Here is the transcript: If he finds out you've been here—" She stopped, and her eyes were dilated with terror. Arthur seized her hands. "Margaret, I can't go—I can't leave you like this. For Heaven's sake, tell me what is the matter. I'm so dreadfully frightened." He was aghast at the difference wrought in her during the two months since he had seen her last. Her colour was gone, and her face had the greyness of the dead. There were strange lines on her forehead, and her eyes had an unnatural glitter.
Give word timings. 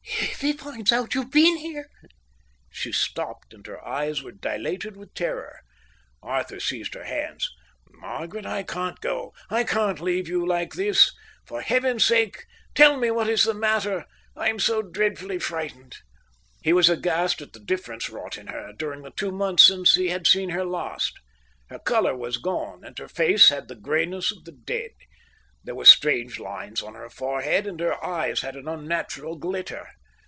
If 0.33 0.41
he 0.47 0.53
finds 0.53 0.91
out 0.91 1.13
you've 1.13 1.29
been 1.29 1.57
here—" 1.57 1.87
She 2.71 2.91
stopped, 2.91 3.53
and 3.53 3.65
her 3.67 3.85
eyes 3.87 4.23
were 4.23 4.31
dilated 4.31 4.97
with 4.97 5.13
terror. 5.13 5.59
Arthur 6.23 6.59
seized 6.59 6.95
her 6.95 7.03
hands. 7.03 7.47
"Margaret, 7.91 8.45
I 8.47 8.63
can't 8.63 8.99
go—I 9.01 9.63
can't 9.63 9.99
leave 10.01 10.27
you 10.27 10.43
like 10.43 10.73
this. 10.73 11.11
For 11.45 11.61
Heaven's 11.61 12.03
sake, 12.03 12.45
tell 12.73 12.97
me 12.97 13.11
what 13.11 13.29
is 13.29 13.43
the 13.43 13.53
matter. 13.53 14.05
I'm 14.35 14.57
so 14.57 14.81
dreadfully 14.81 15.37
frightened." 15.37 15.97
He 16.63 16.73
was 16.73 16.89
aghast 16.89 17.39
at 17.43 17.53
the 17.53 17.59
difference 17.59 18.09
wrought 18.09 18.35
in 18.35 18.47
her 18.47 18.73
during 18.73 19.03
the 19.03 19.11
two 19.11 19.31
months 19.31 19.63
since 19.63 19.93
he 19.93 20.09
had 20.09 20.25
seen 20.25 20.49
her 20.49 20.65
last. 20.65 21.19
Her 21.69 21.79
colour 21.79 22.15
was 22.15 22.37
gone, 22.37 22.83
and 22.83 22.97
her 22.97 23.07
face 23.07 23.49
had 23.49 23.67
the 23.67 23.75
greyness 23.75 24.31
of 24.31 24.43
the 24.45 24.51
dead. 24.53 24.91
There 25.63 25.75
were 25.75 25.85
strange 25.85 26.39
lines 26.39 26.81
on 26.81 26.95
her 26.95 27.09
forehead, 27.11 27.67
and 27.67 27.79
her 27.79 28.03
eyes 28.03 28.41
had 28.41 28.55
an 28.55 28.67
unnatural 28.67 29.35
glitter. 29.37 29.87